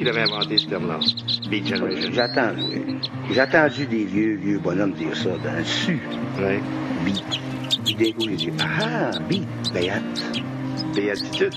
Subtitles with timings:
[0.00, 0.98] qu'il avait inventé ce terme-là.
[1.50, 2.10] Beat Generation.
[2.14, 2.54] J'attends.
[3.30, 6.00] J'ai entendu des vieux, vieux bonhommes dire ça dans le sud.
[6.38, 6.58] Oui.
[7.04, 7.22] Beat.
[7.84, 10.00] Puis d'un coup, ils disent Ah, beat, béat.
[10.94, 11.54] Béatitude.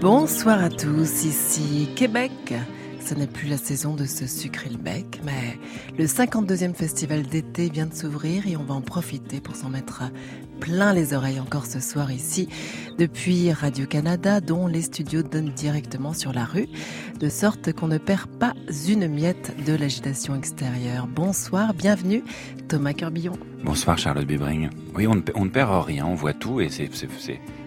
[0.00, 2.32] Bonsoir à tous, ici Québec.
[3.00, 5.58] Ce n'est plus la saison de se sucrer le bec, mais
[5.96, 10.02] le 52e festival d'été vient de s'ouvrir et on va en profiter pour s'en mettre
[10.58, 12.48] plein les oreilles encore ce soir ici,
[12.98, 16.68] depuis Radio-Canada, dont les studios donnent directement sur la rue,
[17.18, 18.54] de sorte qu'on ne perd pas
[18.88, 21.06] une miette de l'agitation extérieure.
[21.06, 22.22] Bonsoir, bienvenue,
[22.68, 23.34] Thomas Curbillon.
[23.64, 24.70] Bonsoir Charlotte Bibring.
[24.94, 26.90] Oui, on ne, on ne perd rien, on voit tout et c'est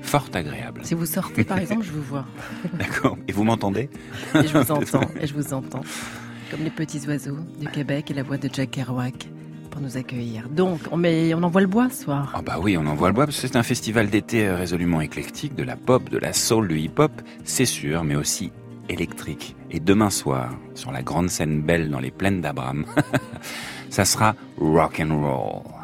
[0.02, 0.82] fort agréable.
[0.84, 2.26] Si vous sortez par exemple, je vous vois.
[2.73, 3.18] D'accord.
[3.27, 3.90] Et vous m'entendez?
[4.35, 5.82] Et je vous entends, et je vous entends.
[6.49, 9.27] Comme les petits oiseaux du Québec et la voix de Jack Kerouac
[9.81, 10.48] nous accueillir.
[10.49, 12.31] Donc, on, met, on envoie le bois ce soir.
[12.35, 15.55] Ah bah oui, on envoie le bois parce que c'est un festival d'été résolument éclectique,
[15.55, 17.12] de la pop, de la soul, du hip-hop,
[17.43, 18.52] c'est sûr, mais aussi
[18.90, 19.55] électrique.
[19.70, 22.85] Et demain soir, sur la grande scène belle dans les plaines d'Abraham,
[23.90, 25.80] ça sera rock and roll.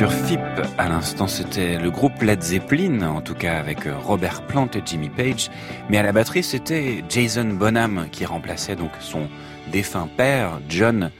[0.00, 0.40] Sur FIP.
[0.78, 4.80] À l'instant, c'était le groupe Led Zeppelin, en tout cas avec euh, Robert Plant et
[4.82, 5.50] Jimmy Page.
[5.90, 9.28] Mais à la batterie, c'était Jason Bonham qui remplaçait donc son
[9.70, 11.10] défunt père, John.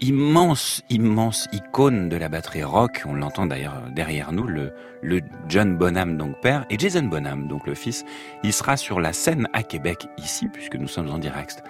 [0.00, 3.02] Immense, immense icône de la batterie rock.
[3.04, 7.66] On l'entend d'ailleurs derrière nous, le, le John Bonham, donc père, et Jason Bonham, donc
[7.66, 8.04] le fils.
[8.44, 11.64] Il sera sur la scène à Québec, ici, puisque nous sommes en direct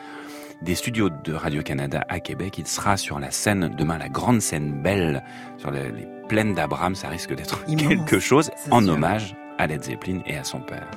[0.62, 2.58] des studios de Radio-Canada à Québec.
[2.58, 5.22] Il sera sur la scène, demain, la grande scène belle,
[5.58, 6.94] sur les, plaines d'Abraham.
[6.94, 10.88] Ça risque d'être quelque chose en hommage à Led Zeppelin et à son père.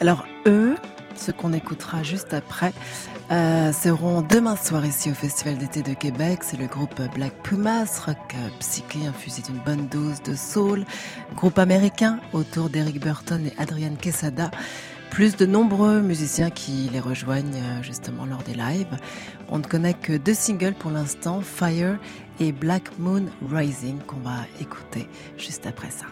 [0.00, 0.74] Alors, eux,
[1.14, 2.72] ce qu'on écoutera juste après,
[3.30, 6.40] euh, seront demain soir ici au Festival d'été de Québec.
[6.42, 10.84] C'est le groupe Black Pumas, rock psyché infusé d'une bonne dose de soul.
[11.34, 14.50] Groupe américain autour d'Eric Burton et Adrian Quesada
[15.14, 18.98] plus de nombreux musiciens qui les rejoignent euh, justement lors des lives.
[19.48, 21.98] On ne connaît que deux singles pour l'instant, Fire
[22.40, 25.06] et Black Moon Rising, qu'on va écouter
[25.38, 26.06] juste après ça.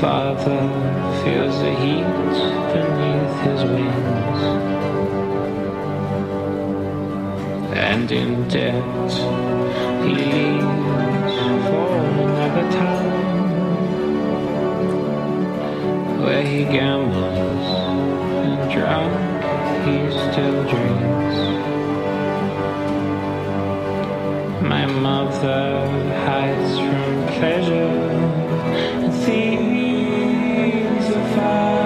[0.00, 0.62] Father
[1.22, 2.04] feels the heat
[2.72, 4.40] beneath his wings,
[7.76, 9.12] and in debt
[10.02, 11.34] he leaves
[11.68, 13.12] for another town
[16.22, 17.68] where he gambles
[18.46, 19.12] and drunk
[19.84, 19.96] he
[20.32, 21.36] still drinks.
[24.62, 25.86] My mother
[26.24, 27.92] hides from pleasure
[29.04, 29.89] and thieves
[31.34, 31.79] fire.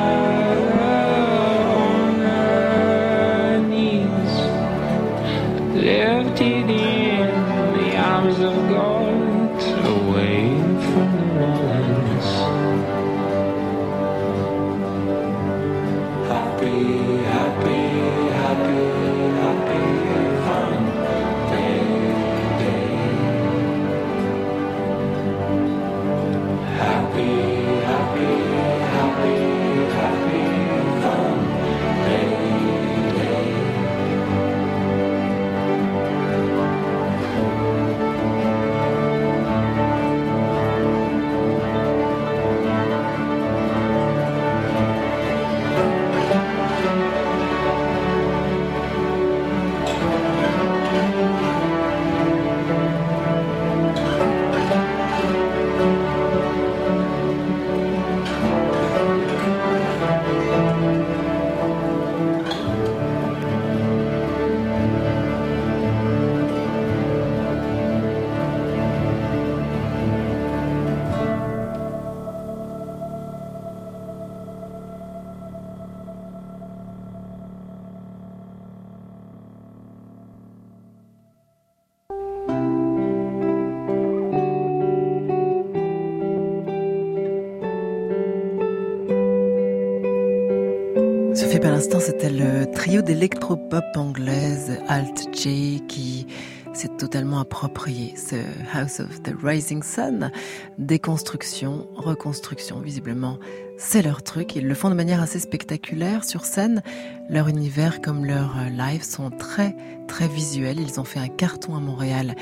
[91.80, 96.26] C'était le trio d'électropop anglaise Alt J qui
[96.72, 98.36] s'est totalement approprié ce
[98.72, 100.30] House of the Rising Sun.
[100.78, 103.38] Déconstruction, reconstruction, visiblement,
[103.76, 104.54] c'est leur truc.
[104.54, 106.82] Ils le font de manière assez spectaculaire sur scène.
[107.28, 109.74] Leur univers comme leur live sont très
[110.06, 110.78] très visuels.
[110.78, 112.36] Ils ont fait un carton à Montréal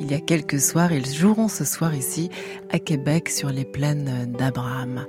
[0.00, 0.92] il y a quelques soirs.
[0.92, 2.30] Ils joueront ce soir ici
[2.70, 5.04] à Québec sur les plaines d'Abraham.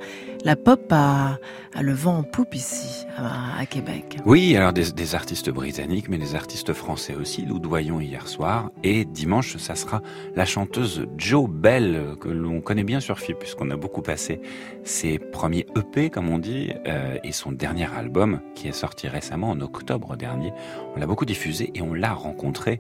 [0.46, 1.38] La pop a,
[1.82, 4.18] le vent en poupe ici, à, Québec.
[4.26, 7.46] Oui, alors des, artistes britanniques, mais des artistes français aussi.
[7.46, 8.72] Nous doyons hier soir.
[8.84, 10.02] Et dimanche, ça sera
[10.36, 14.40] la chanteuse Jo Bell, que l'on connaît bien sur FIP, puisqu'on a beaucoup passé
[14.86, 19.50] ses premiers EP, comme on dit, euh, et son dernier album, qui est sorti récemment
[19.50, 20.54] en octobre dernier.
[20.96, 22.80] On l'a beaucoup diffusé et on l'a rencontré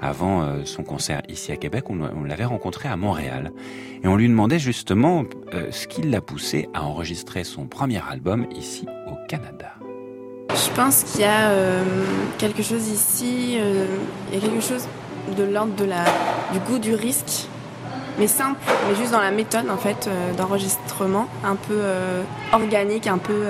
[0.00, 1.90] avant euh, son concert ici à Québec.
[1.90, 3.50] On, l'avait rencontré à Montréal.
[4.02, 6.99] Et on lui demandait justement euh, ce qui l'a poussé à enregistrer
[7.44, 9.72] son premier album ici au Canada.
[10.50, 11.82] Je pense qu'il y a euh,
[12.38, 13.86] quelque chose ici, euh,
[14.30, 14.86] il y a quelque chose
[15.36, 16.04] de l'ordre de la,
[16.52, 17.46] du goût du risque.
[18.18, 21.80] mais simple, mais juste dans la méthode en fait euh, d'enregistrement, un peu
[22.52, 23.44] organique, un peu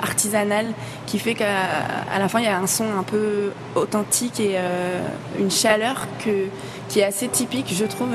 [0.00, 0.66] artisanal,
[1.06, 4.58] qui fait qu'à la fin il y a un son un peu authentique et
[5.38, 6.46] une chaleur que,
[6.88, 8.14] qui est assez typique, je trouve.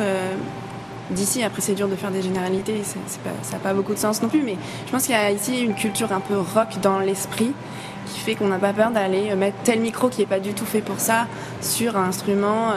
[1.11, 4.27] D'ici, après c'est dur de faire des généralités, ça n'a pas beaucoup de sens non
[4.27, 7.53] plus, mais je pense qu'il y a ici une culture un peu rock dans l'esprit
[8.07, 10.65] qui fait qu'on n'a pas peur d'aller mettre tel micro qui n'est pas du tout
[10.65, 11.27] fait pour ça
[11.61, 12.71] sur un instrument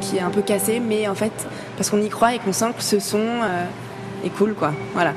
[0.00, 1.32] qui est un peu cassé, mais en fait
[1.76, 3.64] parce qu'on y croit et qu'on sent que ce son euh,
[4.24, 4.72] est cool, quoi.
[4.94, 5.12] Voilà.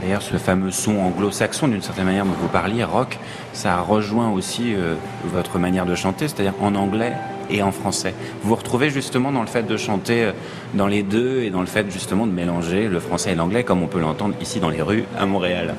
[0.00, 3.18] D'ailleurs, ce fameux son anglo-saxon, d'une certaine manière, dont vous parliez, rock,
[3.52, 7.14] ça rejoint aussi euh, votre manière de chanter, c'est-à-dire en anglais
[7.50, 8.14] et en français.
[8.42, 10.32] Vous vous retrouvez justement dans le fait de chanter euh,
[10.74, 13.82] dans les deux et dans le fait justement de mélanger le français et l'anglais, comme
[13.82, 15.74] on peut l'entendre ici dans les rues à Montréal.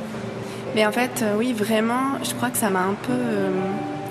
[0.75, 3.13] Mais en fait, oui, vraiment, je crois que ça m'a un peu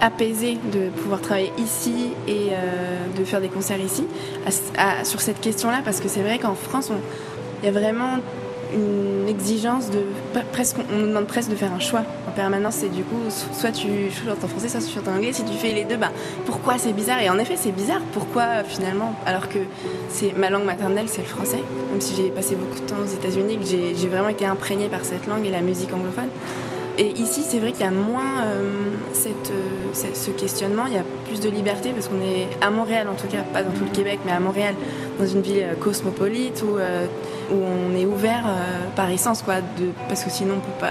[0.00, 4.04] apaisé de pouvoir travailler ici et euh, de faire des concerts ici
[5.04, 6.90] sur cette question-là parce que c'est vrai qu'en France,
[7.62, 8.18] il y a vraiment
[8.72, 10.00] une exigence de
[10.52, 13.20] presque on nous demande presque de faire un choix en permanence et du coup
[13.52, 15.32] soit tu chantes en français soit tu chantes en anglais.
[15.32, 16.10] Si tu fais les deux bah
[16.46, 17.20] pourquoi c'est bizarre?
[17.22, 18.00] Et en effet c'est bizarre.
[18.12, 19.58] Pourquoi finalement alors que
[20.08, 21.62] c'est ma langue maternelle c'est le français?
[21.90, 25.04] Même si j'ai passé beaucoup de temps aux États-Unis que j'ai vraiment été imprégnée par
[25.04, 26.28] cette langue et la musique anglophone.
[27.00, 28.72] Et ici, c'est vrai qu'il y a moins euh,
[29.12, 33.06] cette, euh, ce questionnement, il y a plus de liberté parce qu'on est à Montréal,
[33.08, 34.74] en tout cas, pas dans tout le Québec, mais à Montréal,
[35.20, 36.76] dans une ville euh, cosmopolite où,
[37.50, 38.44] où on est ouvert
[38.96, 40.86] par essence, quoi, de, parce que sinon on ne peut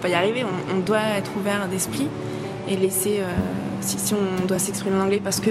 [0.00, 0.44] pas y arriver.
[0.44, 2.08] On, doit être ouvert d'esprit
[2.68, 3.20] et laisser,
[3.80, 5.50] si, si, on doit s'exprimer en anglais parce que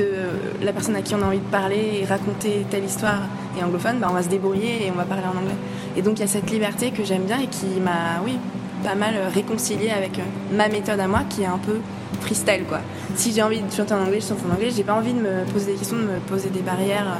[0.61, 3.21] la personne à qui on a envie de parler et raconter telle histoire
[3.57, 5.55] est anglophone, bah, on va se débrouiller et on va parler en anglais.
[5.95, 8.37] Et donc il y a cette liberté que j'aime bien et qui m'a, oui,
[8.83, 10.23] pas mal réconcilié avec euh,
[10.55, 11.79] ma méthode à moi qui est un peu
[12.21, 12.79] freestyle quoi.
[13.15, 14.69] Si j'ai envie de chanter en anglais, je chante en anglais.
[14.75, 17.19] J'ai pas envie de me poser des questions, de me poser des barrières, euh,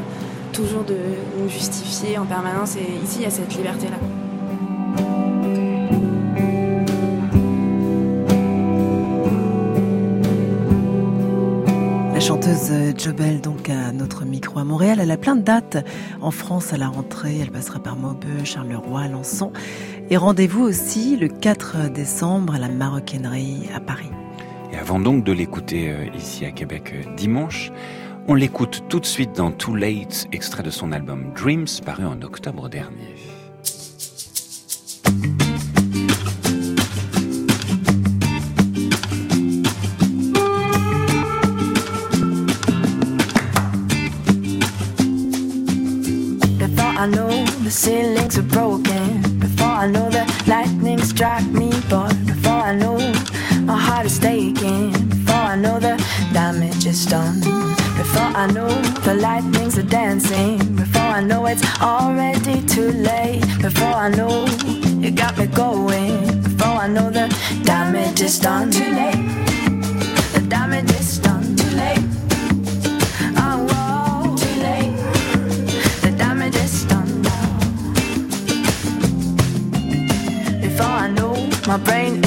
[0.59, 0.97] toujours de
[1.41, 2.75] me justifier en permanence.
[2.75, 3.97] Et ici, il y a cette liberté là.
[12.13, 15.77] La chanteuse Jobel, donc à notre micro à Montréal, elle a plein de dates
[16.19, 17.37] en France à la rentrée.
[17.41, 19.53] Elle passera par Maubeuge, Charleroi, Alençon.
[20.09, 24.09] Et rendez-vous aussi le 4 décembre à la Maroquinerie à Paris.
[24.73, 27.71] Et avant donc de l'écouter euh, ici à Québec euh, dimanche,
[28.29, 32.21] on l'écoute tout de suite dans Too Late, extrait de son album Dreams, paru en
[32.21, 33.15] octobre dernier.
[61.61, 63.41] It's already too late.
[63.61, 64.45] Before I know
[64.99, 66.41] you got me going.
[66.41, 67.27] Before I know the
[67.63, 68.71] damage is done.
[68.71, 69.23] Too late.
[70.33, 71.55] The damage is done.
[71.55, 72.03] Too late.
[73.35, 74.39] I woke.
[74.39, 74.95] Too late.
[76.01, 77.21] The damage is done.
[80.61, 81.35] Before I know,
[81.67, 82.21] my brain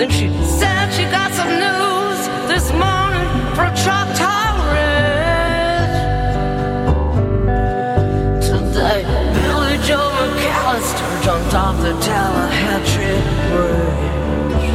[0.00, 5.92] Then she said she got some news this morning from truck tolerance.
[8.48, 11.92] Today, Billy Joe McAllister jumped off the
[13.52, 14.70] Bridge.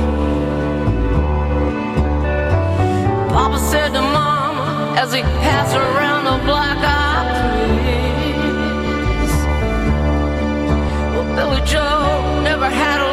[3.34, 6.78] Papa said to Mama as he passed around the black
[7.82, 9.34] peas.
[11.16, 13.06] Well, Billy Joe never had a.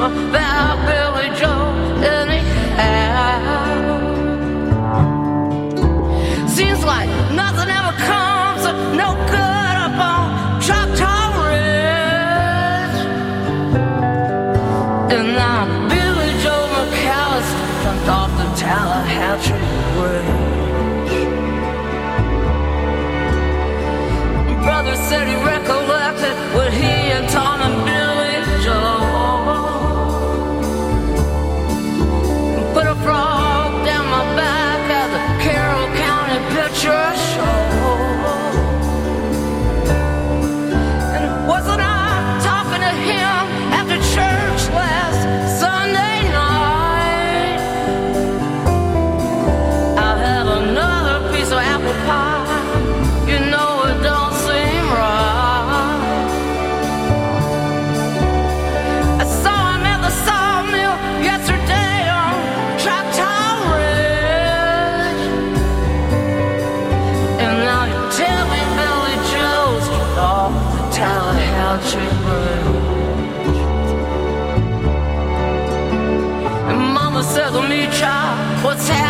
[0.00, 0.99] that
[78.62, 79.09] 我猜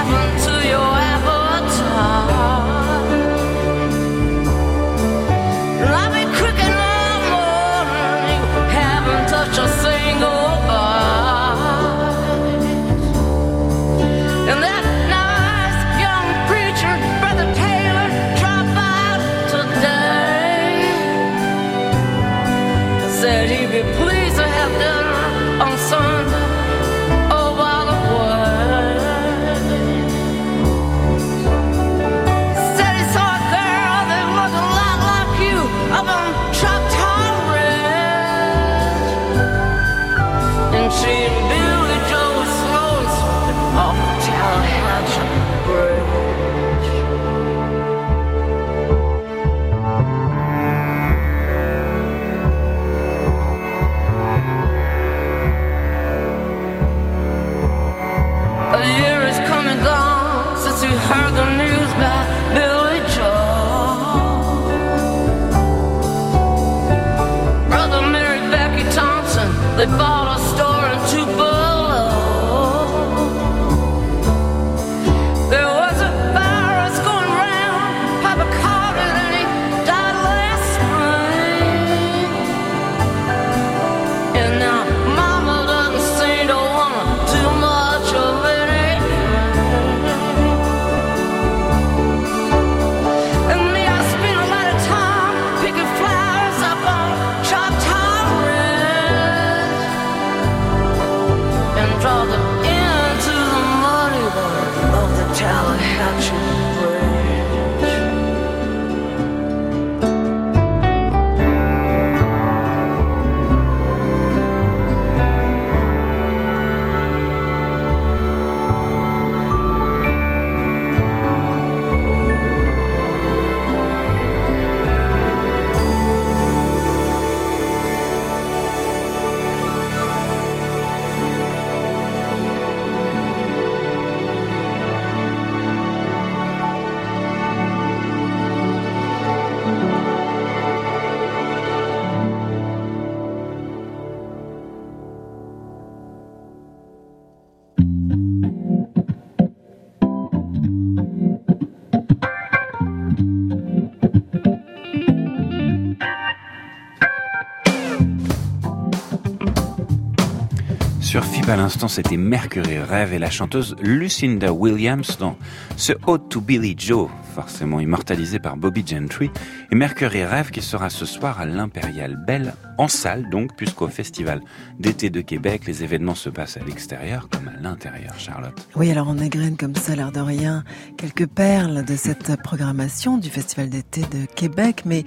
[161.50, 165.36] à l'instant, c'était Mercury Rêve et la chanteuse Lucinda Williams dans
[165.76, 169.32] ce Ode to Billy Joe, forcément immortalisé par Bobby Gentry,
[169.72, 174.40] et Mercury Rêve qui sera ce soir à l'Impérial Belle en salle donc, puisqu'au Festival
[174.78, 178.54] d'été de Québec, les événements se passent à l'extérieur comme à l'intérieur, Charlotte.
[178.74, 180.64] Oui, alors on égrène comme ça, l'air de rien,
[180.96, 185.04] quelques perles de cette programmation du Festival d'été de Québec, mais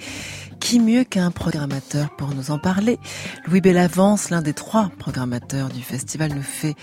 [0.59, 2.99] qui mieux qu'un programmateur pour nous en parler?
[3.47, 6.75] Louis Bellavance, l'un des trois programmateurs du festival, nous fait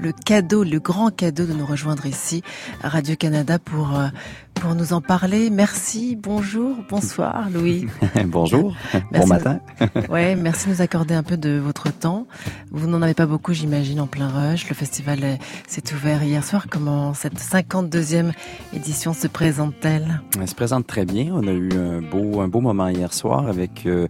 [0.00, 2.42] le cadeau, le grand cadeau de nous rejoindre ici
[2.82, 4.08] à Radio-Canada pour, euh,
[4.54, 5.50] pour nous en parler.
[5.50, 7.86] Merci, bonjour, bonsoir Louis.
[8.26, 8.76] bonjour,
[9.12, 9.60] bon matin.
[10.08, 12.26] ouais, merci de nous accorder un peu de votre temps.
[12.70, 14.68] Vous n'en avez pas beaucoup, j'imagine, en plein rush.
[14.68, 16.66] Le festival s'est ouvert hier soir.
[16.70, 18.32] Comment cette 52e
[18.74, 20.20] édition se présente-t-elle?
[20.40, 21.32] Elle se présente très bien.
[21.32, 23.86] On a eu un beau, un beau moment hier soir avec...
[23.86, 24.06] Euh,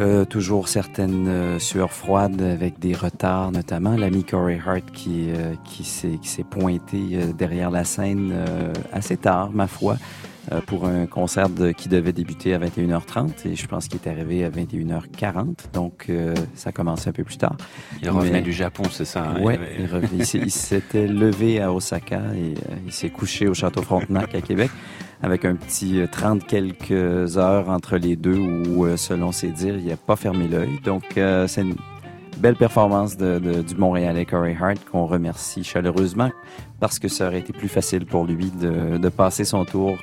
[0.00, 5.54] euh, toujours certaines euh, sueurs froides avec des retards, notamment l'ami Corey Hart qui, euh,
[5.84, 6.98] s'est pointé
[7.36, 8.34] derrière la scène
[8.92, 9.96] assez tard, ma foi,
[10.66, 14.50] pour un concert qui devait débuter à 21h30 et je pense qu'il est arrivé à
[14.50, 16.10] 21h40, donc
[16.54, 17.56] ça commence un peu plus tard.
[18.02, 19.40] Il revenait du Japon, c'est ça hein?
[19.40, 22.54] Oui, il, il s'était levé à Osaka et
[22.86, 24.70] il s'est couché au Château Frontenac à Québec
[25.24, 29.76] avec un petit 30 euh, quelques heures entre les deux où, euh, selon ses dires,
[29.78, 30.78] il n'a pas fermé l'œil.
[30.84, 31.76] Donc, euh, c'est une
[32.38, 36.30] belle performance de, du Montréalais Corey Hart qu'on remercie chaleureusement
[36.78, 39.96] parce que ça aurait été plus facile pour lui de, de passer son tour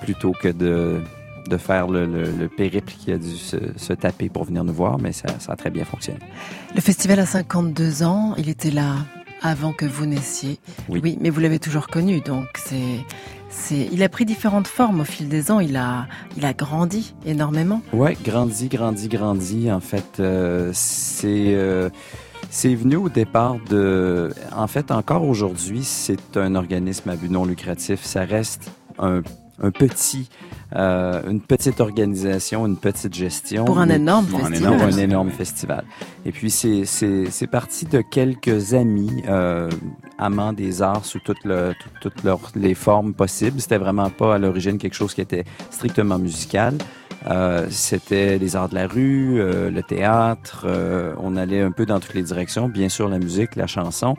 [0.00, 1.00] plutôt que de,
[1.48, 4.98] de faire le, le, périple qui a dû se, se, taper pour venir nous voir,
[4.98, 6.20] mais ça, ça a très bien fonctionné.
[6.74, 8.96] Le festival a 52 ans, il était là
[9.42, 10.58] avant que vous naissiez.
[10.88, 13.04] Oui, oui mais vous l'avez toujours connu, donc c'est
[13.70, 15.60] il a pris différentes formes au fil des ans.
[15.60, 16.06] Il a,
[16.36, 17.82] il a grandi énormément.
[17.92, 19.70] Ouais, grandi, grandi, grandi.
[19.70, 21.88] En fait, euh, c'est, euh,
[22.50, 27.44] c'est venu au départ de, en fait, encore aujourd'hui, c'est un organisme à but non
[27.44, 28.04] lucratif.
[28.04, 29.22] Ça reste un,
[29.62, 30.28] un petit
[30.74, 33.64] euh, une petite organisation, une petite gestion.
[33.64, 34.76] Pour un énorme festival.
[34.76, 35.84] Pour un énorme festival.
[36.24, 39.70] Et puis, c'est, c'est, c'est parti de quelques amis, euh,
[40.18, 43.60] amants des arts sous toutes, le, toutes leurs, les formes possibles.
[43.60, 46.76] C'était vraiment pas à l'origine quelque chose qui était strictement musical.
[47.28, 50.64] Euh, c'était les arts de la rue, euh, le théâtre.
[50.66, 52.68] Euh, on allait un peu dans toutes les directions.
[52.68, 54.16] Bien sûr, la musique, la chanson.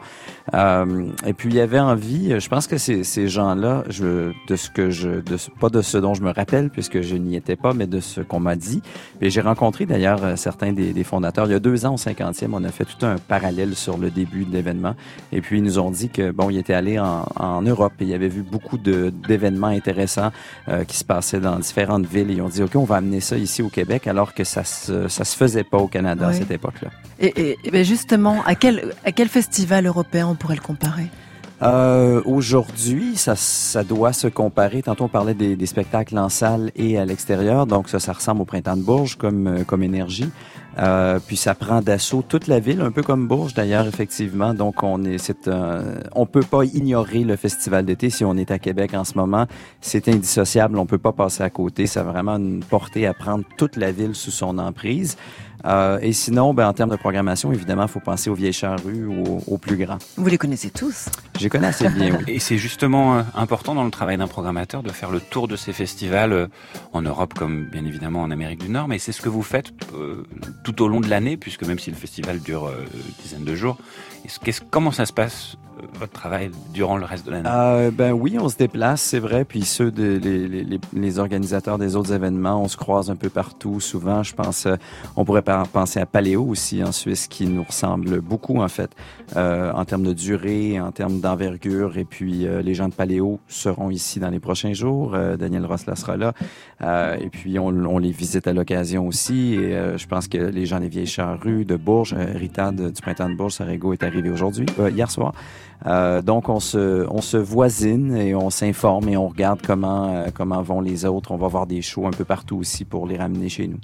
[0.53, 2.39] Et puis il y avait envie.
[2.39, 5.97] Je pense que ces, ces gens-là, je, de ce que je, de, pas de ce
[5.97, 8.81] dont je me rappelle puisque je n'y étais pas, mais de ce qu'on m'a dit.
[9.21, 11.47] Et j'ai rencontré d'ailleurs certains des, des, fondateurs.
[11.47, 14.09] Il y a deux ans, au 50e, on a fait tout un parallèle sur le
[14.09, 14.95] début de l'événement.
[15.31, 18.03] Et puis ils nous ont dit que bon, ils étaient allés en, en Europe et
[18.03, 20.31] il y avait vu beaucoup d'événements intéressants
[20.87, 22.31] qui se passaient dans différentes villes.
[22.31, 24.63] Et ils ont dit ok, on va amener ça ici au Québec alors que ça
[24.63, 26.89] se, ça se faisait pas au Canada à cette époque-là.
[27.19, 31.09] Et, et, ben justement, à quel, à quel festival européen pourrait le comparer?
[31.63, 34.83] Euh, Aujourd'hui, ça, ça doit se comparer.
[34.83, 37.65] Tantôt, on parlait des, spectacles en salle et à l'extérieur.
[37.65, 40.29] Donc, ça, ça ressemble au Printemps de Bourges comme, euh, comme énergie.
[40.79, 44.53] Euh, puis ça prend d'assaut toute la ville, un peu comme Bourges d'ailleurs, effectivement.
[44.53, 45.49] Donc on est, c'est
[46.13, 49.47] on peut pas ignorer le festival d'été si on est à Québec en ce moment.
[49.81, 51.87] C'est indissociable, on peut pas passer à côté.
[51.87, 55.17] Ça a vraiment une portée à prendre toute la ville sous son emprise.
[55.65, 59.05] Euh, et sinon, ben, en termes de programmation, évidemment, il faut penser aux vieilles charrues
[59.05, 59.97] ou aux, plus grands.
[60.15, 61.09] Vous les connaissez tous?
[61.37, 62.23] Je les connais assez bien, oui.
[62.27, 65.55] Et c'est justement euh, important dans le travail d'un programmateur de faire le tour de
[65.55, 66.47] ces festivals euh,
[66.93, 69.71] en Europe comme bien évidemment en Amérique du Nord, mais c'est ce que vous faites
[69.93, 70.23] euh,
[70.67, 73.55] tout au long de l'année, puisque même si le festival dure euh, une dizaine de
[73.55, 73.77] jours,
[74.69, 75.57] comment ça se passe
[75.99, 77.49] votre travail durant le reste de l'année?
[77.51, 79.45] Euh, Ben oui, on se déplace, c'est vrai.
[79.45, 80.19] Puis ceux de
[80.93, 83.79] les, organisateurs des autres événements, on se croise un peu partout.
[83.79, 84.75] Souvent, je pense, euh,
[85.15, 88.91] on pourrait penser à Paléo aussi en Suisse, qui nous ressemble beaucoup en fait
[89.35, 91.97] euh, en termes de durée, en termes d'envergure.
[91.97, 95.15] Et puis euh, les gens de Paléo seront ici dans les prochains jours.
[95.15, 96.33] Euh, Daniel Rossler sera là.
[97.19, 99.55] et puis on, les visite à l'occasion aussi.
[99.55, 103.35] Et je pense que les gens des Vieilles Charrues de Bourges, Rita du Printemps de
[103.35, 105.33] Bourges, Sarego est arrivé aujourd'hui, hier soir.
[105.85, 110.27] Euh, donc on se, on se voisine et on s'informe et on regarde comment, euh,
[110.33, 111.31] comment vont les autres.
[111.31, 113.79] On va voir des shows un peu partout aussi pour les ramener chez nous.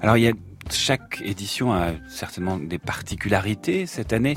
[0.00, 0.32] Alors il y a
[0.70, 3.86] chaque édition a certainement des particularités.
[3.86, 4.34] Cette année,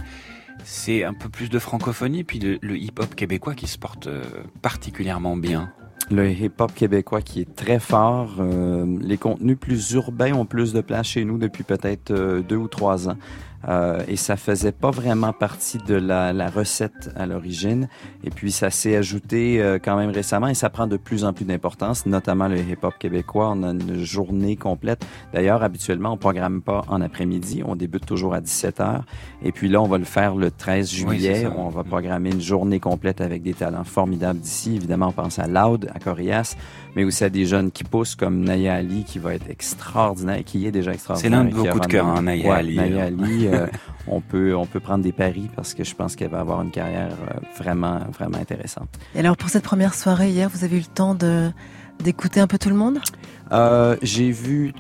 [0.64, 4.24] c'est un peu plus de francophonie, puis le hip-hop québécois qui se porte euh,
[4.62, 5.72] particulièrement bien.
[6.12, 8.38] Le hip-hop québécois qui est très fort.
[8.40, 12.56] Euh, les contenus plus urbains ont plus de place chez nous depuis peut-être euh, deux
[12.56, 13.18] ou trois ans.
[13.68, 17.90] Euh, et ça faisait pas vraiment partie de la, la recette à l'origine.
[18.24, 21.34] Et puis ça s'est ajouté euh, quand même récemment et ça prend de plus en
[21.34, 23.54] plus d'importance, notamment le hip-hop québécois.
[23.56, 25.06] On a une journée complète.
[25.34, 27.64] D'ailleurs, habituellement, on programme pas en après-midi.
[27.66, 29.02] On débute toujours à 17 h
[29.44, 31.48] Et puis là, on va le faire le 13 juillet.
[31.58, 34.76] on va programmer une journée complète avec des talents formidables d'ici.
[34.76, 36.56] Évidemment, on pense à Loud, à Corias,
[36.96, 40.66] mais aussi à des jeunes qui poussent comme Naya Ali, qui va être extraordinaire, qui
[40.66, 41.40] est déjà extraordinaire.
[41.40, 42.76] C'est l'un de vos coups de cœur, hein, Naya Ali.
[42.76, 43.68] Naya Ali, euh,
[44.08, 46.72] on peut on peut prendre des paris parce que je pense qu'elle va avoir une
[46.72, 48.90] carrière euh, vraiment vraiment intéressante.
[49.16, 51.50] Et alors pour cette première soirée hier, vous avez eu le temps de
[52.04, 53.00] d'écouter un peu tout le monde?
[53.52, 54.74] Euh, J'ai vu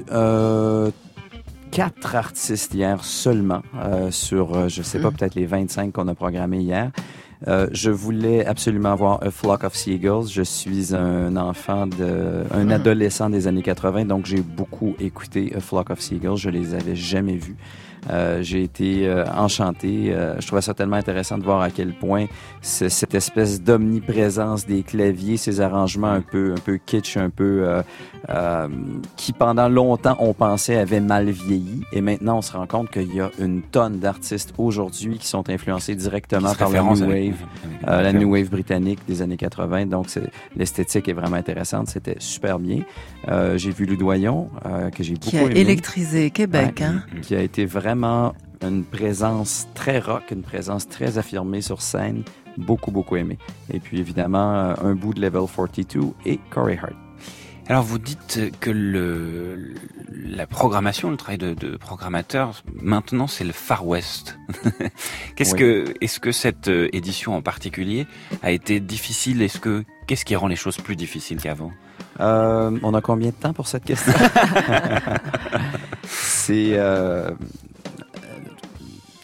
[1.72, 5.17] quatre artistes hier seulement euh, sur, euh, je sais pas, Mhm.
[5.17, 6.91] peut-être les 25 qu'on a programmés hier.
[7.47, 10.28] Euh, je voulais absolument voir A Flock of Seagulls.
[10.30, 12.71] Je suis un enfant de, un Mhm.
[12.71, 16.36] adolescent des années 80, donc j'ai beaucoup écouté A Flock of Seagulls.
[16.36, 17.56] Je les avais jamais vus.
[18.10, 20.12] Euh, j'ai été euh, enchanté.
[20.13, 22.26] Euh, je trouvais ça tellement intéressant de voir à quel point
[22.62, 27.62] ce- cette espèce d'omniprésence des claviers, ces arrangements un peu, un peu kitsch, un peu
[27.67, 27.82] euh,
[28.30, 28.67] euh,
[29.15, 33.14] qui pendant longtemps on pensait avaient mal vieilli, et maintenant on se rend compte qu'il
[33.14, 37.88] y a une tonne d'artistes aujourd'hui qui sont influencés directement par la new wave, avec-
[37.88, 39.86] euh, la new wave britannique des années 80.
[39.86, 41.88] Donc c'est- l'esthétique est vraiment intéressante.
[41.89, 42.80] C'était super bien.
[43.28, 46.78] Euh, j'ai vu Ludoyon euh, que j'ai beaucoup Qui a aimé électrisé Québec.
[46.80, 46.86] Ouais.
[46.86, 47.03] Hein?
[47.22, 52.24] qui a été vraiment une présence très rock, une présence très affirmée sur scène,
[52.58, 53.38] beaucoup, beaucoup aimé.
[53.74, 56.93] Et puis évidemment, euh, un bout de Level 42 et Corey Hart.
[57.68, 59.76] Alors vous dites que le,
[60.12, 64.39] la programmation, le travail de, de programmateur, maintenant c'est le Far West.
[65.36, 65.60] Qu'est-ce Oui.
[65.60, 68.08] que, est-ce que cette euh, édition en particulier
[68.41, 69.43] a été difficile?
[69.43, 71.72] Est-ce que qu'est-ce qui rend les choses plus difficiles qu'avant?
[72.20, 74.14] Euh, on a combien de temps pour cette question?
[76.06, 76.72] C'est...
[76.74, 77.30] euh,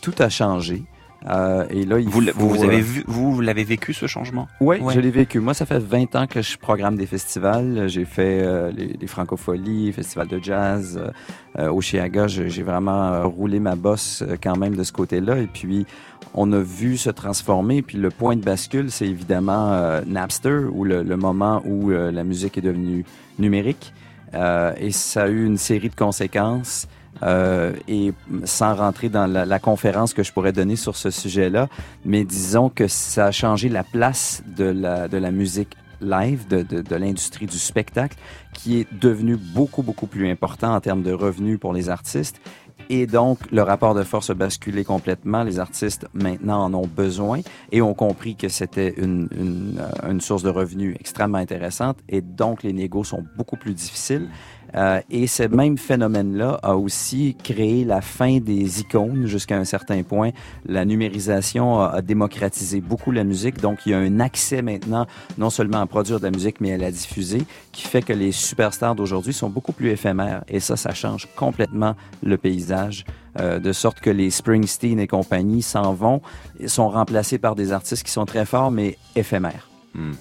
[0.06, 0.84] tout a changé.
[1.28, 4.48] Euh, et là, il Vous, faut, vous, avez euh, vu, vous l'avez vécu ce changement?
[4.62, 4.94] Oui, Ouais.
[4.94, 5.40] je l'ai vécu.
[5.40, 7.88] Moi, ça fait 20 ans que je programme des festivals.
[7.88, 11.00] J'ai fait euh, les, les Francopholies, Festival de jazz.
[11.02, 11.10] Euh,
[11.58, 15.40] euh, au Chiaga, j'ai vraiment roulé ma bosse quand même de ce côté-là.
[15.40, 15.88] Et puis,
[16.36, 17.82] on a vu se transformer.
[17.82, 22.12] Puis le point de bascule, c'est évidemment euh, Napster, ou le, le moment où euh,
[22.12, 23.04] la musique est devenue
[23.40, 23.94] numérique.
[24.36, 26.88] Euh, et ça a eu une série de conséquences.
[27.24, 28.14] Euh, et
[28.44, 31.70] sans rentrer dans la, la conférence que je pourrais donner sur ce sujet-là,
[32.04, 36.62] mais disons que ça a changé la place de la, de la musique live, de,
[36.62, 38.18] de, de l'industrie du spectacle,
[38.54, 42.42] qui est devenue beaucoup, beaucoup plus important en termes de revenus pour les artistes.
[42.90, 45.44] Et donc, le rapport de force a basculé complètement.
[45.44, 47.40] Les artistes, maintenant, en ont besoin
[47.72, 51.98] et ont compris que c'était une, une, euh, une source de revenus extrêmement intéressante.
[52.10, 54.28] Et donc, les négos sont beaucoup plus difficiles.
[54.76, 60.04] Euh, et ce même phénomène-là a aussi créé la fin des icônes jusqu'à un certain
[60.04, 60.32] point.
[60.66, 65.06] La numérisation a, démocratisé beaucoup la musique, donc il y a un accès maintenant
[65.38, 68.32] non seulement à produire de la musique, mais à la diffuser, qui fait que les
[68.32, 70.44] superstars d'aujourd'hui sont beaucoup plus éphémères.
[70.48, 73.06] Et ça, ça change complètement le paysage,
[73.40, 76.22] euh, de sorte que les Springsteen et compagnie s'en vont,
[76.68, 79.70] sont remplacés par des artistes qui sont très forts, mais éphémères.
[79.94, 80.14] Hmm.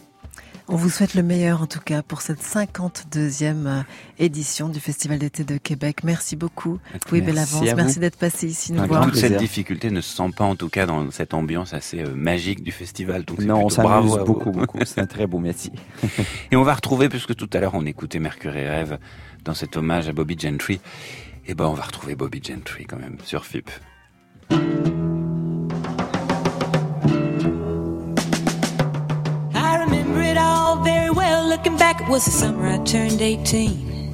[0.67, 3.83] On vous souhaite le meilleur en tout cas pour cette 52e euh,
[4.19, 5.99] édition du Festival d'été de Québec.
[6.05, 6.79] Merci beaucoup.
[7.11, 7.77] Louis Merci Bellavance, vous.
[7.77, 9.05] merci d'être passé ici nous voir.
[9.05, 12.15] Toute cette difficulté ne se sent pas en tout cas dans cette ambiance assez euh,
[12.15, 13.25] magique du festival.
[13.25, 14.79] Donc c'est Non, on s'amuse beaucoup, beaucoup.
[14.87, 15.73] C'est un très beau métier.
[16.51, 18.99] Et on va retrouver, puisque tout à l'heure on écoutait Mercury Rêve
[19.45, 20.81] dans cet hommage à Bobby Gentry,
[21.47, 23.71] et ben on va retrouver Bobby Gentry quand même sur FIP.
[31.15, 31.47] Well.
[31.49, 34.13] Looking back, it was the summer I turned 18.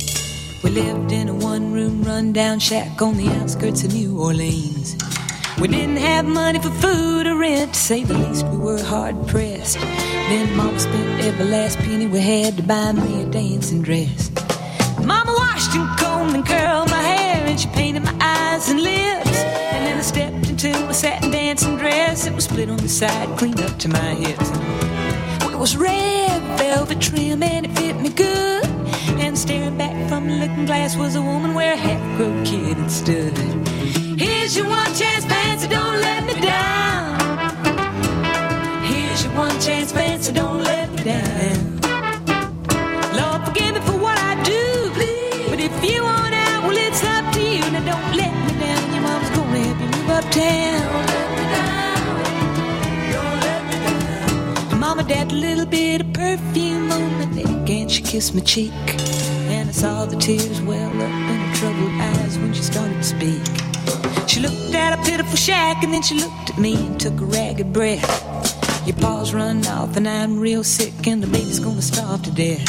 [0.62, 4.96] We lived in a one room rundown shack on the outskirts of New Orleans.
[5.61, 9.26] We didn't have money for food or rent, to say the least, we were hard
[9.28, 9.78] pressed.
[9.78, 14.30] Then Mama spent every last penny we had to buy me a dancing dress.
[15.05, 19.38] Mama washed and combed and curled my hair, and she painted my eyes and lips.
[19.72, 22.26] And then I stepped into a satin dancing dress.
[22.26, 24.51] It was split on the side, clean up to my hips.
[25.53, 26.19] It was red
[26.59, 28.64] velvet trim and it fit me good.
[29.18, 32.90] And staring back from the looking glass was a woman where a half-grown kid had
[32.90, 33.36] stood.
[34.18, 37.18] Here's your one chance, fancy, don't let me down.
[38.84, 41.80] Here's your one chance, fancy, don't let me down.
[43.18, 44.90] Lord, forgive me for what I do.
[44.94, 45.51] Please.
[45.51, 47.62] But if you want out, well, it's up to you.
[47.72, 48.92] Now don't let me down.
[48.94, 50.78] Your mom's gonna help you move uptown.
[54.78, 56.09] Mama dabbed a little bit
[57.91, 58.72] she kissed my cheek.
[59.51, 63.03] And I saw the tears well up in her troubled eyes when she started to
[63.03, 63.43] speak.
[64.28, 67.24] She looked at a pitiful shack and then she looked at me and took a
[67.24, 68.86] ragged breath.
[68.86, 72.64] Your paws run off and I'm real sick and the baby's gonna starve to death.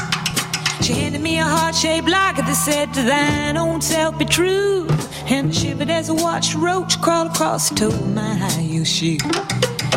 [0.83, 4.87] She handed me a heart-shaped locket that said, To thine own self be true.
[5.27, 8.85] And I shivered as I watched a roach crawl across the toe of my high-heel
[8.85, 9.17] shoe.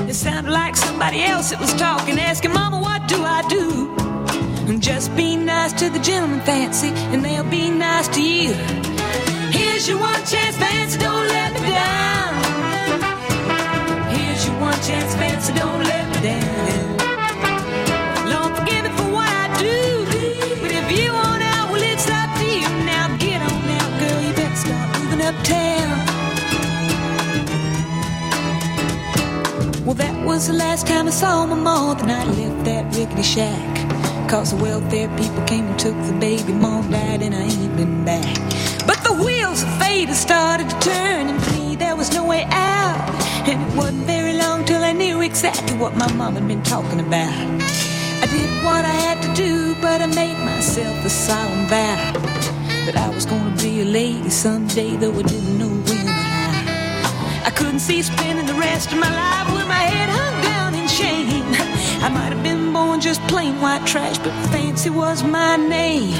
[0.06, 4.03] It sounded like somebody else that was talking, asking, Mama, what do I do?
[4.68, 8.52] And just be nice to the gentleman fancy, and they'll be nice to you.
[9.52, 12.34] Here's your one chance fancy, don't let me down.
[14.14, 16.94] Here's your one chance fancy, don't let me down.
[18.56, 20.04] Forgive me for what I do,
[20.62, 22.68] but if you want out, well, it's up to you.
[22.86, 25.88] Now get on out, girl, you start moving uptown.
[29.84, 32.02] Well, that was the last time I saw my mother.
[32.04, 33.73] and I left that rickety shack.
[34.28, 36.52] Cause the welfare people came and took the baby.
[36.52, 38.34] Mom died and I ain't been back.
[38.86, 42.44] But the wheels of fate had started to turn, and me there was no way
[42.50, 42.98] out.
[43.46, 47.00] And it wasn't very long till I knew exactly what my mom had been talking
[47.00, 47.32] about.
[48.22, 52.12] I did what I had to do, but I made myself a solemn vow
[52.86, 57.46] that I was gonna be a lady someday, though I didn't know when or how.
[57.46, 60.33] I couldn't see spending the rest of my life with my head hung.
[62.04, 66.12] I might have been born just plain white trash, but fancy was my name.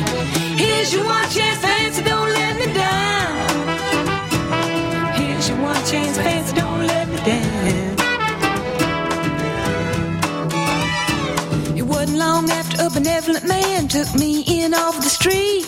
[0.57, 3.37] Here's your one chance, fancy, don't let me down.
[5.13, 7.97] Here's your one chance, fancy, don't let me down.
[11.77, 15.67] It wasn't long after a benevolent man took me in off the street.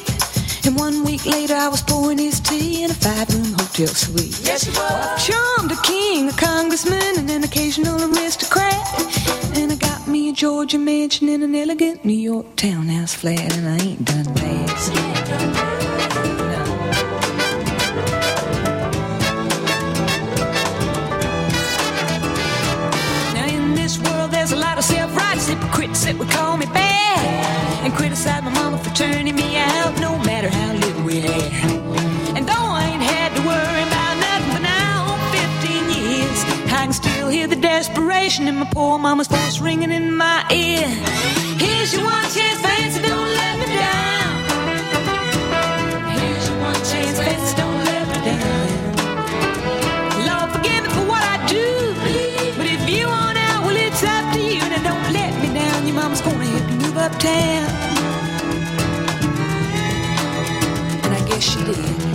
[0.64, 4.40] And one week later, I was pouring his tea in a five-room hotel suite.
[4.42, 5.26] Yes, you was.
[5.26, 8.55] Charmed a king, a congressman, and an occasional aristocrat.
[10.36, 15.55] Georgia mansion in an elegant New York townhouse flat, and I ain't done bad.
[38.26, 40.84] In my poor mama's voice ringing in my ear.
[41.62, 44.34] Here's your one chance, fancy, don't let me down.
[46.10, 48.68] Here's your one chance, don't let me down.
[50.26, 51.94] Lord, forgive me for what I do.
[52.56, 54.60] But if you want out, well, it's up to you.
[54.60, 55.86] Don't let me down.
[55.86, 57.70] Your mama's gonna help you move uptown.
[61.04, 62.05] And I guess she did.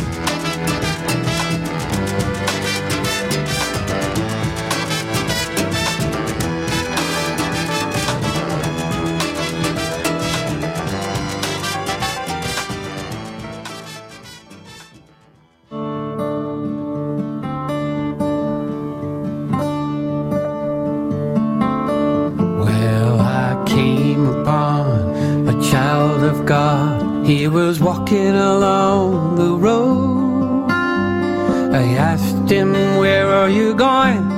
[28.12, 30.70] Walking along the road.
[30.70, 34.30] I asked him, Where are you going?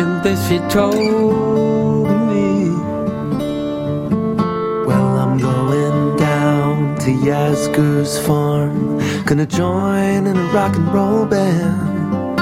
[0.00, 2.70] And this he told me.
[4.84, 8.98] Well, I'm going down to Yasgur's farm.
[9.24, 12.36] Gonna join in a rock and roll band.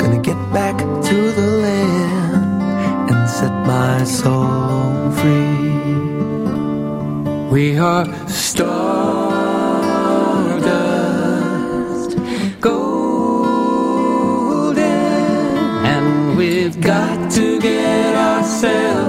[0.00, 5.58] Gonna get back to the land and set my soul free.
[7.50, 9.07] We are stardust,
[18.60, 19.07] myself.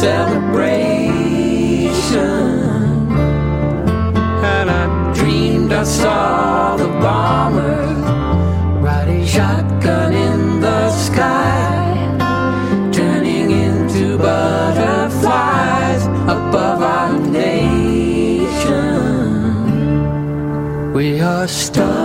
[0.00, 1.10] Celebration.
[4.54, 7.82] And I dreamed I saw the bomber
[8.80, 12.16] riding shotgun in the sky,
[12.92, 18.52] turning into butterflies above our nation.
[20.92, 21.97] We are stardust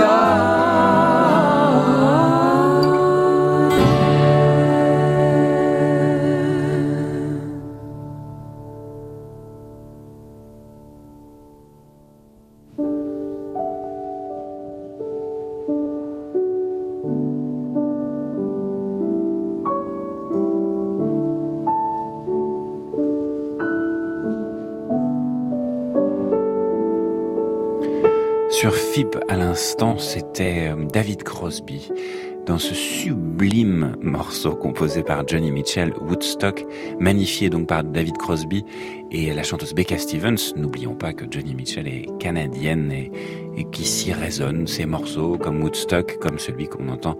[0.00, 0.33] to
[29.54, 31.88] l'instant, c'était euh, David Crosby
[32.44, 36.64] dans ce sublime morceau composé par Johnny Mitchell, Woodstock,
[36.98, 38.64] magnifié donc par David Crosby
[39.12, 40.56] et la chanteuse Becca Stevens.
[40.56, 43.12] N'oublions pas que Johnny Mitchell est canadienne et,
[43.56, 47.16] et qu'ici résonnent ces morceaux comme Woodstock, comme celui qu'on entend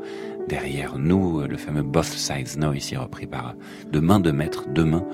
[0.49, 3.55] derrière nous, le fameux Both Sides Now, ici repris par
[3.93, 5.05] de main de maître, de main,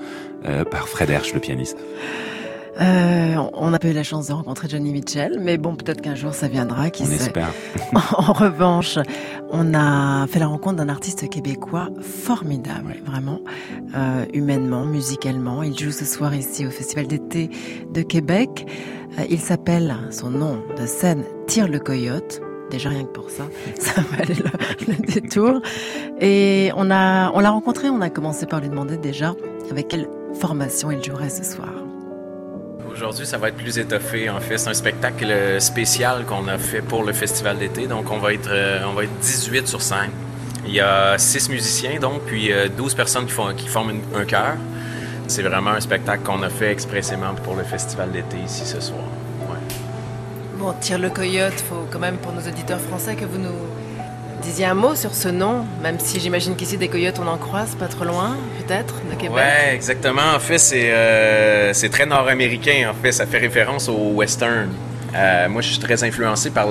[0.45, 1.77] euh, par Fred Hersch, le pianiste.
[2.79, 6.15] Euh, on n'a pas eu la chance de rencontrer Johnny Mitchell, mais bon, peut-être qu'un
[6.15, 7.15] jour ça viendra, qui On sait.
[7.15, 7.51] espère.
[8.17, 8.97] En revanche,
[9.51, 13.41] on a fait la rencontre d'un artiste québécois formidable, vraiment,
[13.95, 15.63] euh, humainement, musicalement.
[15.63, 17.49] Il joue ce soir ici au Festival d'été
[17.93, 18.65] de Québec.
[19.19, 22.41] Euh, il s'appelle, son nom de scène, Tire le Coyote.
[22.69, 23.43] Déjà rien que pour ça,
[23.79, 25.61] ça valait le, le détour.
[26.21, 29.35] Et on a, on l'a rencontré, on a commencé par lui demander déjà
[29.69, 30.07] avec quelle
[30.39, 31.73] formation il jouerait ce soir.
[33.01, 34.29] Aujourd'hui, ça va être plus étoffé.
[34.29, 37.87] En fait, c'est un spectacle euh, spécial qu'on a fait pour le festival d'été.
[37.87, 40.11] Donc, on va être, euh, on va être 18 sur scène.
[40.67, 44.23] Il y a 6 musiciens, donc, puis euh, 12 personnes qui, font, qui forment un
[44.25, 44.53] chœur.
[45.25, 49.01] C'est vraiment un spectacle qu'on a fait expressément pour le festival d'été ici ce soir.
[50.59, 53.80] Bon, Tire le Coyote, faut quand même pour nos auditeurs français que vous nous
[54.41, 57.75] disiez un mot sur ce nom, même si j'imagine qu'ici des coyotes on en croise
[57.75, 59.35] pas trop loin, peut-être, de Québec?
[59.35, 60.35] Ouais, exactement.
[60.35, 62.91] En fait, c'est euh, très nord-américain.
[62.91, 64.69] En fait, ça fait référence au western.
[65.15, 66.67] Euh, moi, je suis très influencé par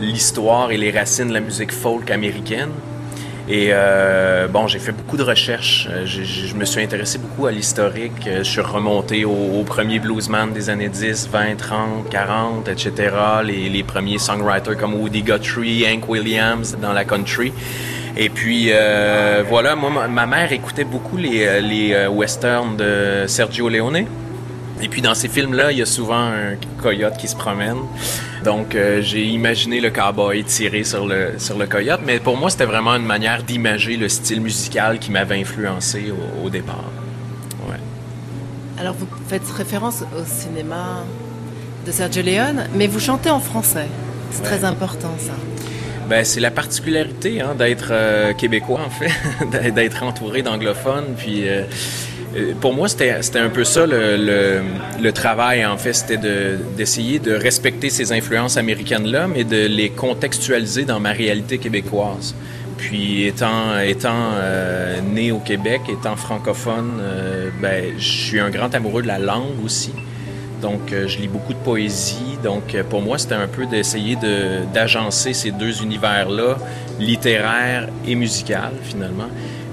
[0.00, 2.70] l'histoire et les racines de la musique folk américaine.
[3.50, 5.88] Et euh, bon, j'ai fait beaucoup de recherches.
[5.90, 8.26] Euh, Je me suis intéressé beaucoup à l'historique.
[8.26, 9.30] Euh, Je suis remonté aux
[9.60, 12.92] au premiers bluesman des années 10, 20, 30, 40, etc.
[13.44, 17.52] Les, premiers songwriters comme Woody Guthrie, Hank Williams dans la country.
[18.16, 18.70] Et puis
[19.48, 24.04] voilà, moi, ma- mère écoutait beaucoup les, westerns de Sergio Leone.
[24.80, 27.78] Et puis dans ces films-là, il y a souvent un coyote qui se promène.
[28.44, 32.50] Donc euh, j'ai imaginé le cowboy tirer sur le, sur le coyote, mais pour moi
[32.50, 36.84] c'était vraiment une manière d'imager le style musical qui m'avait influencé au, au départ.
[37.68, 37.76] Ouais.
[38.78, 41.02] Alors vous faites référence au cinéma
[41.84, 43.88] de Sergio Leone, mais vous chantez en français.
[44.30, 45.32] C'est très important ça.
[46.08, 51.14] Ben, c'est la particularité hein, d'être euh, québécois, en fait, d'être entouré d'anglophones.
[51.18, 51.64] Puis, euh,
[52.60, 55.92] pour moi, c'était un peu ça le, travail, en fait.
[55.92, 61.58] C'était de- d'essayer de, respecter ces influences américaines-là, mais de les contextualiser dans ma réalité
[61.58, 62.34] québécoise.
[62.76, 68.72] Puis, étant, étant euh, né au Québec, étant francophone, euh, ben, je suis un grand
[68.74, 69.92] amoureux de la langue aussi.
[70.62, 72.38] Donc, euh, je lis beaucoup de poésie.
[72.44, 76.56] Donc, euh, pour moi, c'était un peu d'essayer de- d'agencer ces deux univers-là,
[77.00, 79.28] littéraire et musical, finalement,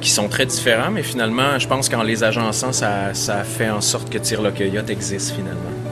[0.06, 3.12] qui sont très différents, mais finalement, je pense qu'en les agençant, ça,
[3.44, 4.52] fait en sorte que Tire le
[4.88, 5.85] existe, finalement.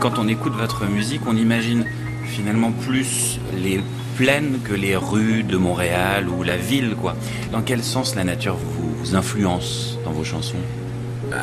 [0.00, 1.84] Quand on écoute votre musique, on imagine
[2.24, 3.80] finalement plus les
[4.16, 7.16] plaines que les rues de Montréal ou la ville, quoi.
[7.52, 10.56] Dans quel sens la nature vous influence dans vos chansons?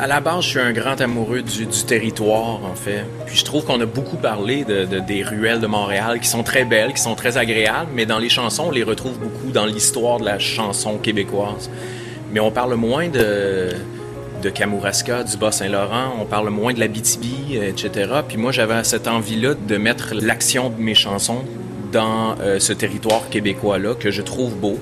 [0.00, 3.04] À la base, je suis un grand amoureux du, territoire, en fait.
[3.26, 6.42] Puis je trouve qu'on a beaucoup parlé de, de- des ruelles de Montréal, qui sont
[6.42, 9.66] très belles, qui sont très agréables, mais dans les chansons, on les retrouve beaucoup dans
[9.66, 11.70] l'histoire de la chanson québécoise.
[12.32, 13.68] Mais on parle moins de,
[14.46, 17.90] de Kamouraska, du Bas-Saint-Laurent, on parle moins de la BTB, etc.
[18.28, 21.42] Puis moi, j'avais cette envie-là de mettre l'action de mes chansons
[21.90, 24.78] dans euh, ce territoire québécois-là, que je trouve beau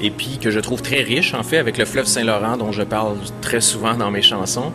[0.00, 2.82] et puis que je trouve très riche, en fait, avec le fleuve Saint-Laurent dont je
[2.82, 4.72] parle très souvent dans mes chansons.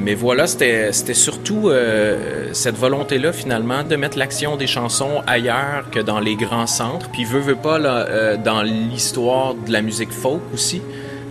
[0.00, 6.00] Mais voilà, c'était surtout euh, cette volonté-là, finalement, de mettre l'action des chansons ailleurs que
[6.00, 7.08] dans les grands centres.
[7.12, 10.82] Puis, veut, veut pas, euh, dans l'histoire de la musique folk aussi,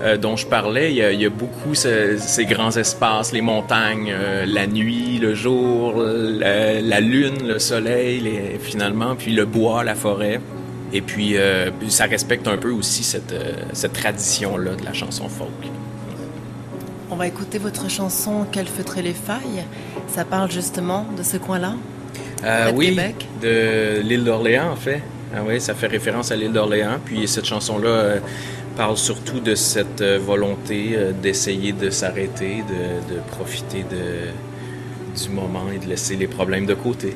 [0.01, 3.31] euh, dont je parlais, il y a, il y a beaucoup ce- ces grands espaces,
[3.31, 9.31] les montagnes, euh, la nuit, le jour, la, la lune, le soleil, les- finalement, puis
[9.33, 10.39] le bois, la forêt.
[10.93, 13.33] Et puis, euh, ça respecte un peu aussi cette,
[13.73, 15.49] cette tradition-là de la chanson folk.
[17.11, 19.63] On va écouter votre chanson Quelle feutrer les failles.
[20.07, 21.73] Ça parle justement de ce coin-là.
[22.43, 23.27] Euh, oui, Québec.
[23.41, 25.01] de l'île d'Orléans, en fait.
[25.35, 26.99] Ah oui, ça fait référence à l'île d'Orléans.
[27.03, 28.15] Puis cette chanson-là
[28.75, 35.79] parle surtout de cette euh, volonté euh, d'essayer de s'arrêter, de, profiter du moment et
[35.79, 37.13] de laisser les problèmes de côté.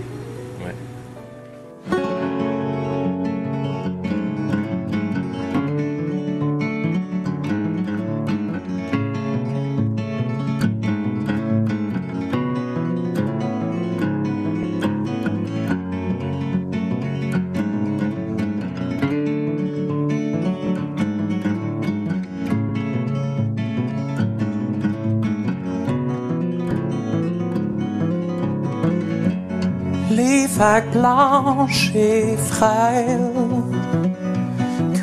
[31.00, 33.32] Blanches et frêles,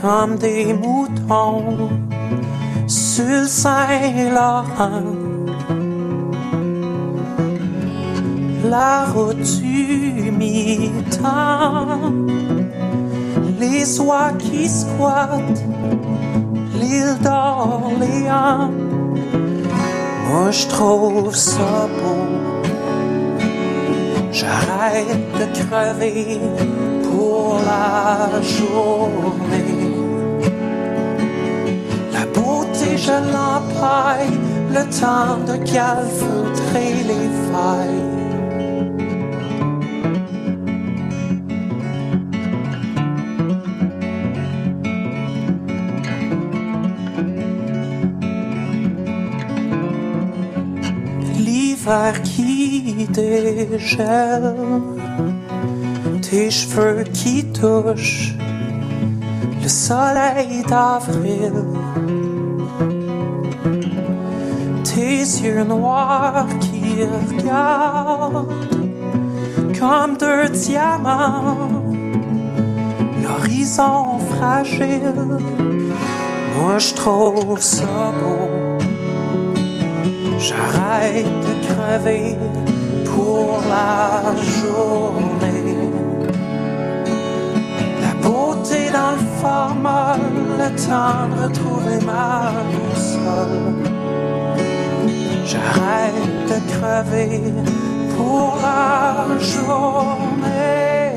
[0.03, 1.91] comme des moutons
[2.87, 5.03] sur le Saint-Laurent.
[8.65, 10.33] La route du
[13.61, 15.65] les oies qui squattent
[16.79, 18.71] l'île d'Orléans.
[20.29, 22.26] Moi, je trouve ça beau.
[24.47, 26.41] J'arrête de crever
[27.03, 29.91] pour la journée.
[32.13, 34.39] La beauté, je l'empaille,
[34.71, 38.17] le temps de calfeutrer les failles.
[51.37, 52.46] L'hiver qui
[56.21, 58.35] tes cheveux qui touchent
[59.63, 61.55] le soleil d'avril,
[64.85, 68.53] tes yeux noirs qui regardent
[69.81, 71.71] comme deux diamants,
[73.23, 75.39] l'horizon fragile.
[76.59, 78.77] Moi je trouve ça beau.
[80.39, 82.37] J'arrête de crever
[83.17, 85.77] pour la journée.
[88.05, 90.17] La beauté dans le format,
[90.63, 93.59] le temps de retrouver ma boussole.
[95.51, 97.41] J'arrête de crever
[98.17, 101.13] pour la journée.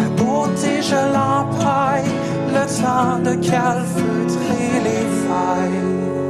[0.00, 2.12] La beauté, je l'empaille,
[2.56, 6.23] le temps de calfeutrer les failles.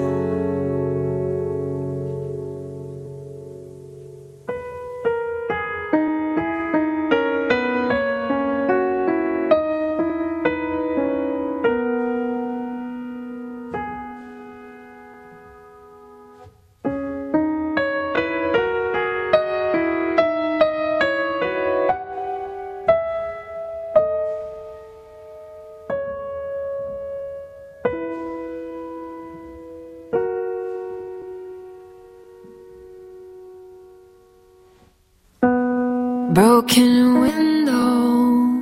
[36.35, 38.54] broken window.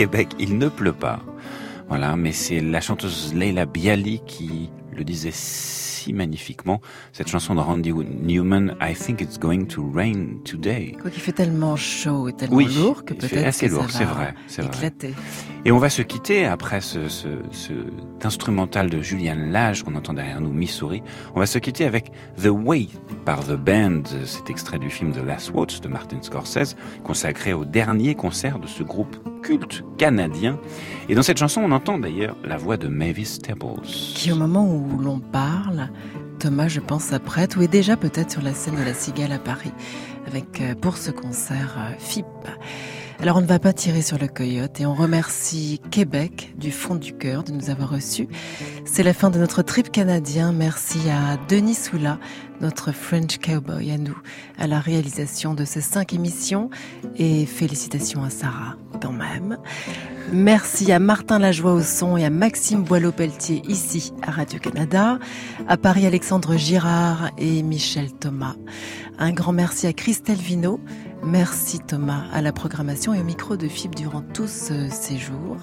[0.00, 1.20] Québec, il ne pleut pas.
[1.88, 6.80] Voilà, mais c'est la chanteuse Leila Bialy qui le disait si magnifiquement.
[7.12, 10.96] Cette chanson de Randy Newman, I think it's going to rain today.
[11.02, 14.04] Quoi qu'il fait tellement chaud et tellement Oui, lourd que peut-être assez que lourd, c'est
[14.04, 14.90] vrai, c'est vrai.
[15.64, 17.72] Et on va se quitter après ce, ce, ce
[18.24, 21.02] instrumental de Julian Lage qu'on entend derrière nous, Missouri.
[21.34, 22.10] On va se quitter avec
[22.42, 22.88] The Way
[23.26, 27.66] par The Band, cet extrait du film The Last Waltz de Martin Scorsese, consacré au
[27.66, 30.58] dernier concert de ce groupe culte canadien.
[31.10, 33.82] Et dans cette chanson, on entend d'ailleurs la voix de Mavis Staples.
[33.82, 35.90] Qui au moment où l'on parle,
[36.38, 39.38] Thomas, je pense, s'apprête ou est déjà peut-être sur la scène de la Cigale à
[39.38, 39.72] Paris
[40.26, 42.26] avec euh, pour ce concert euh, FIP.
[43.22, 46.94] Alors on ne va pas tirer sur le coyote et on remercie Québec du fond
[46.94, 48.28] du cœur de nous avoir reçus.
[48.86, 50.52] C'est la fin de notre trip canadien.
[50.52, 52.18] Merci à Denis Soula,
[52.62, 54.16] notre French cowboy à nous,
[54.58, 56.70] à la réalisation de ces cinq émissions
[57.16, 59.58] et félicitations à Sarah quand même.
[60.32, 65.18] Merci à Martin Lajoie au son et à Maxime Boileau-Pelletier ici à Radio-Canada,
[65.68, 68.54] à Paris Alexandre Girard et Michel Thomas.
[69.18, 70.80] Un grand merci à Christelle Vino.
[71.22, 75.58] Merci Thomas à la programmation et au micro de FIB durant tous euh, ces jours.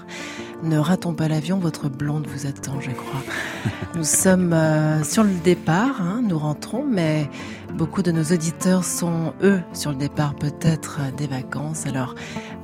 [0.64, 3.22] Ne ratons pas l'avion, votre blonde vous attend, je crois.
[3.96, 7.28] Nous sommes euh, sur le départ, hein, nous rentrons, mais
[7.74, 11.88] beaucoup de nos auditeurs sont, eux, sur le départ peut-être euh, des vacances.
[11.88, 12.14] Alors,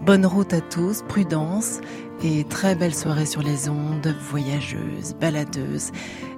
[0.06, 1.80] bonne route à tous, prudence
[2.24, 5.92] et très belle soirée sur les ondes, voyageuses, baladeuses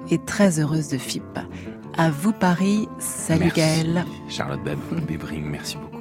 [0.10, 1.24] et très heureuse de FIP.
[1.98, 3.60] À vous Paris, salut Merci.
[4.30, 5.95] Charlotte Beb- Bebring, merci beaucoup.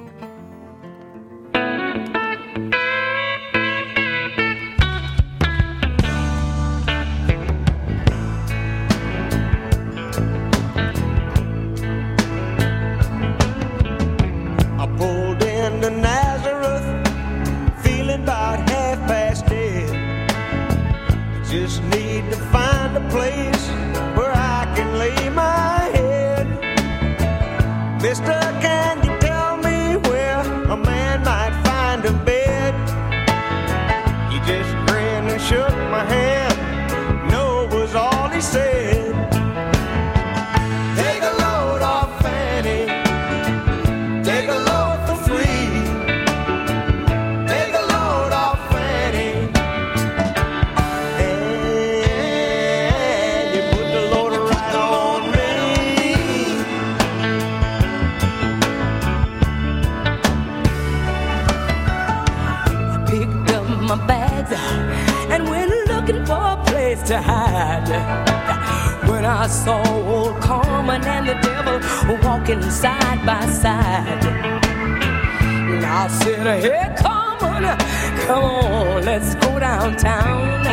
[69.45, 71.77] I saw old Carmen and the devil
[72.23, 77.77] walking side by side, and I said, Hey, Carmen,
[78.25, 80.65] come on, let's go downtown.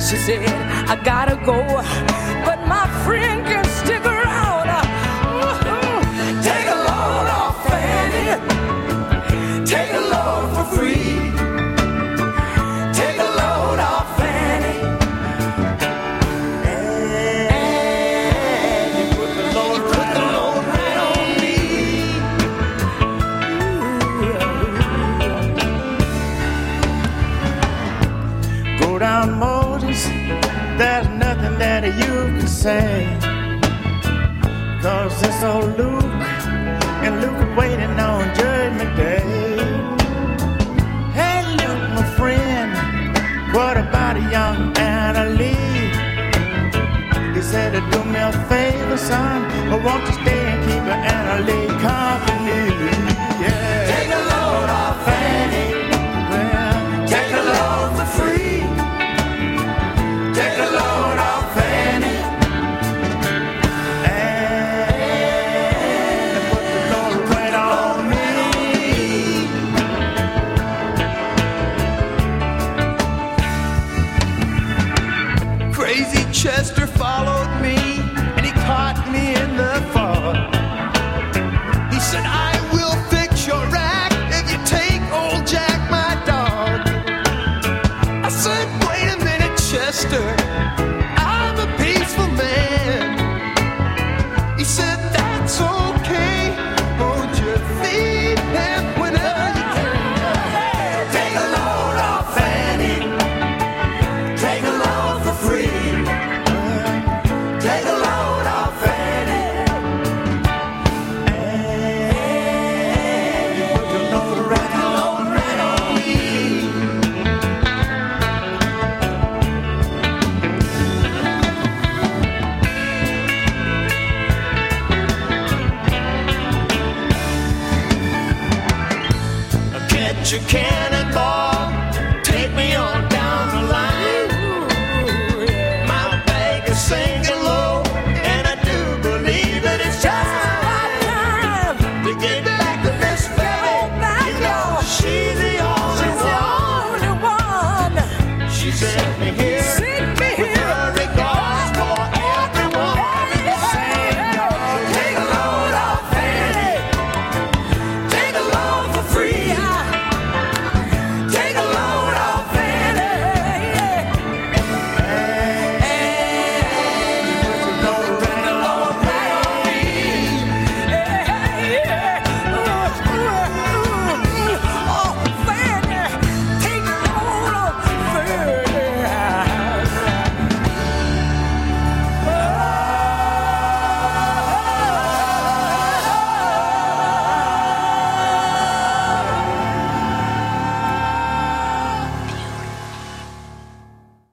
[0.00, 0.48] She said,
[0.88, 1.60] I gotta go,
[2.46, 3.97] but my friend can stick
[34.82, 36.04] Cause it's old Luke,
[37.02, 39.22] and Luke waiting on Judgment Day.
[41.14, 42.70] Hey, Luke, my friend,
[43.54, 45.30] what about a young Anna?
[47.34, 50.84] He said, Do me a favor, son, or won't you stay and keep
[51.46, 53.07] Lee company?